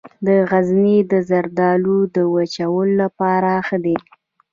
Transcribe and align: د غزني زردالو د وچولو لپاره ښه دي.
د 0.25 0.27
غزني 0.49 0.97
زردالو 1.29 1.97
د 2.15 2.17
وچولو 2.33 2.93
لپاره 3.01 3.51
ښه 3.67 3.77
دي. 3.85 3.97